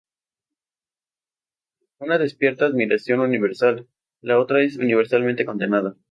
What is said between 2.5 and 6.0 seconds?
admiración universal, la otra es universalmente condenada.